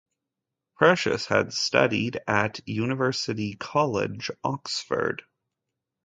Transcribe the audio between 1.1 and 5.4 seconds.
had studied at University College, Oxford.